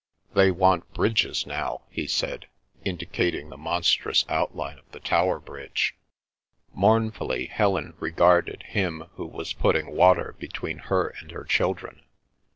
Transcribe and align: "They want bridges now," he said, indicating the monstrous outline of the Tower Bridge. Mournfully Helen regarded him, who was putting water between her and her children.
"They 0.33 0.49
want 0.49 0.91
bridges 0.95 1.45
now," 1.45 1.81
he 1.91 2.07
said, 2.07 2.47
indicating 2.83 3.49
the 3.51 3.55
monstrous 3.57 4.25
outline 4.27 4.79
of 4.79 4.91
the 4.91 4.99
Tower 4.99 5.39
Bridge. 5.39 5.95
Mournfully 6.73 7.45
Helen 7.45 7.93
regarded 7.99 8.63
him, 8.63 9.01
who 9.13 9.27
was 9.27 9.53
putting 9.53 9.95
water 9.95 10.33
between 10.39 10.79
her 10.79 11.09
and 11.21 11.29
her 11.29 11.43
children. 11.43 12.01